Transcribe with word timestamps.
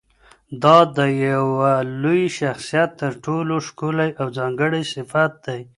دا 0.63 0.77
د 0.97 0.99
یوه 1.27 1.71
لوی 2.01 2.23
شخصیت 2.39 2.89
تر 3.01 3.13
ټولو 3.25 3.55
ښکلی 3.67 4.09
او 4.19 4.27
ځانګړی 4.37 4.81
صفت 4.93 5.31
دی. 5.45 5.61